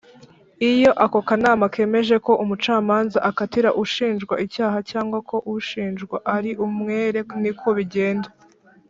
Iyo 0.71 0.91
ako 1.05 1.19
kanama 1.27 1.65
kemeje 1.73 2.15
ko 2.25 2.31
umucamanza 2.43 3.17
akatira 3.29 3.69
ushinjwa 3.83 4.35
icyaha 4.45 4.79
cyangwa 4.89 5.17
ko 5.29 5.35
ushinjwa 5.55 6.17
ari 6.35 6.51
umwere 6.65 7.19
niko 7.43 7.69
bigenda. 7.79 8.29